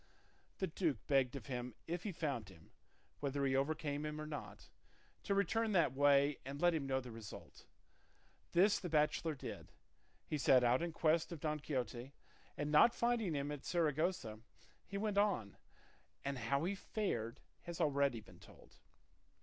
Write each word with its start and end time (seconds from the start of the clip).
The 0.57 0.65
duke 0.65 0.97
begged 1.05 1.35
of 1.35 1.45
him 1.45 1.75
if 1.85 2.01
he 2.01 2.11
found 2.11 2.49
him 2.49 2.71
(whether 3.19 3.45
he 3.45 3.55
overcame 3.55 4.03
him 4.03 4.19
or 4.19 4.25
not) 4.25 4.67
to 5.21 5.35
return 5.35 5.73
that 5.73 5.93
way 5.93 6.39
and 6.43 6.59
let 6.59 6.73
him 6.73 6.87
know 6.87 6.99
the 6.99 7.11
result. 7.11 7.67
This 8.53 8.79
the 8.79 8.89
bachelor 8.89 9.35
did; 9.35 9.71
he 10.25 10.39
set 10.39 10.63
out 10.63 10.81
in 10.81 10.91
quest 10.91 11.31
of 11.31 11.39
Don 11.39 11.59
Quixote, 11.59 12.13
and 12.57 12.71
not 12.71 12.95
finding 12.95 13.35
him 13.35 13.51
at 13.51 13.63
Saragossa, 13.63 14.39
he 14.87 14.97
went 14.97 15.19
on, 15.19 15.55
and 16.25 16.39
how 16.39 16.63
he 16.63 16.73
fared 16.73 17.39
has 17.65 17.77
been 17.77 17.85
already 17.85 18.23
told. 18.23 18.77